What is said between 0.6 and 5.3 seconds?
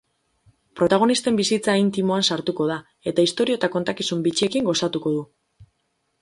Protagonisten bizitza intimoan sartuko da, eta istorio eta kontakizun bitxiekin gozatuko du.